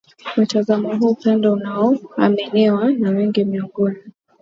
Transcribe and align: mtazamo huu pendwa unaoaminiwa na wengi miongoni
mtazamo 0.37 0.95
huu 0.97 1.15
pendwa 1.15 1.51
unaoaminiwa 1.51 2.91
na 2.91 3.09
wengi 3.09 3.43
miongoni 3.45 3.99